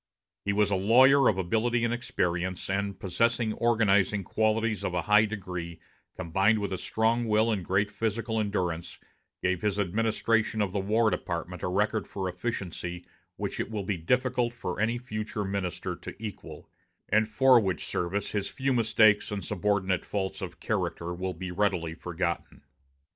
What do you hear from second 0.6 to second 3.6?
a lawyer of ability and experience, and, possessing